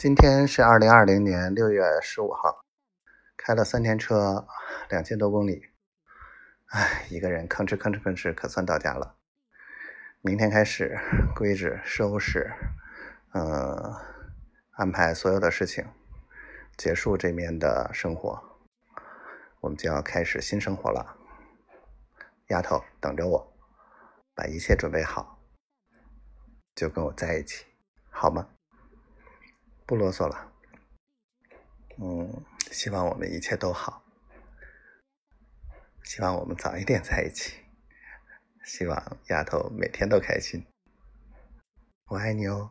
[0.00, 2.64] 今天是二零二零年六月十五号，
[3.36, 4.46] 开了三天车，
[4.88, 5.62] 两千多公里，
[6.68, 9.16] 唉，一个人吭哧吭哧吭哧，可算到家了。
[10.22, 10.98] 明天开始
[11.36, 12.50] 归置、收拾，
[13.34, 13.94] 嗯，
[14.70, 15.86] 安排所有的事情，
[16.78, 18.42] 结束这面的生活，
[19.60, 21.18] 我们就要开始新生活了。
[22.46, 23.52] 丫头，等着我，
[24.34, 25.42] 把一切准备好，
[26.74, 27.66] 就跟我在一起，
[28.08, 28.48] 好吗？
[29.90, 30.52] 不啰嗦了，
[31.98, 34.04] 嗯，希望我们一切都好，
[36.04, 37.56] 希望我们早一点在一起，
[38.64, 40.64] 希望丫头每天都开心，
[42.06, 42.70] 我爱你哦。